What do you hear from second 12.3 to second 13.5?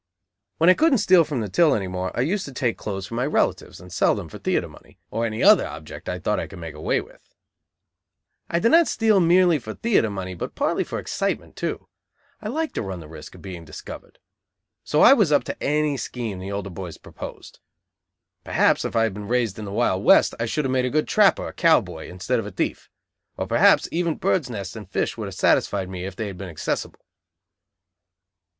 I liked to run the risk of